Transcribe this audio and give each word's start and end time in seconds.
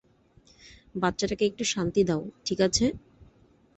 বাচ্চাটাকে 0.95 1.43
একটু 1.45 1.63
শান্তি 1.73 2.01
দাও, 2.09 2.21
ঠিক 2.45 2.59
আছে? 2.67 2.85